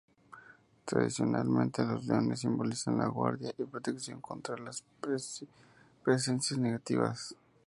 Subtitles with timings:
[0.87, 4.83] Tradicionalmente los leones simbolizaban la guardia y protección contra las
[6.01, 7.35] presencias negativas.